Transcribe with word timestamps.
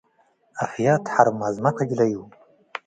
አፍያት 0.63 1.03
ሐርማዝመ 1.13 1.65
ከጅለዩ። 1.77 2.13